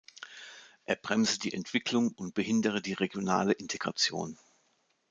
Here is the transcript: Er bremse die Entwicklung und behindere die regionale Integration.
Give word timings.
Er 0.85 0.95
bremse 0.95 1.37
die 1.37 1.53
Entwicklung 1.53 2.07
und 2.13 2.33
behindere 2.33 2.81
die 2.81 2.93
regionale 2.93 3.51
Integration. 3.53 4.39